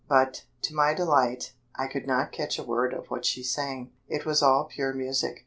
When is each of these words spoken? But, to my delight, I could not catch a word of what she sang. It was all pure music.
But, 0.09 0.45
to 0.63 0.73
my 0.73 0.95
delight, 0.95 1.53
I 1.75 1.85
could 1.85 2.07
not 2.07 2.31
catch 2.31 2.57
a 2.57 2.63
word 2.63 2.91
of 2.95 3.11
what 3.11 3.23
she 3.23 3.43
sang. 3.43 3.91
It 4.09 4.25
was 4.25 4.41
all 4.41 4.63
pure 4.65 4.93
music. 4.93 5.39